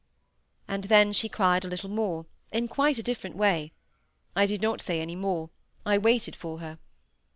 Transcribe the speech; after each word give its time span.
And 0.67 0.85
then 0.85 1.13
she 1.13 1.29
cried 1.29 1.63
a 1.63 1.67
little 1.67 1.87
more, 1.91 2.25
in 2.51 2.67
quite 2.67 2.97
a 2.97 3.03
different 3.03 3.35
way. 3.35 3.71
I 4.35 4.47
did 4.47 4.59
not 4.59 4.81
say 4.81 4.99
any 4.99 5.15
more, 5.15 5.51
I 5.85 5.99
waited 5.99 6.35
for 6.35 6.57
her. 6.57 6.79